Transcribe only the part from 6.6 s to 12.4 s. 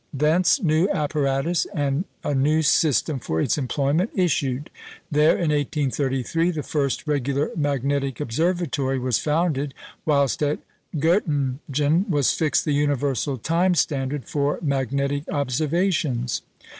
first regular magnetic observatory was founded, whilst at Göttingen was